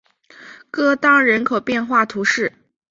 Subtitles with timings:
[0.71, 2.51] 戈当人口变化图示